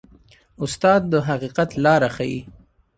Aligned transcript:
استاد 0.63 1.01
د 1.11 1.13
حقیقت 1.27 1.69
لاره 1.83 2.09
ښيي. 2.15 2.41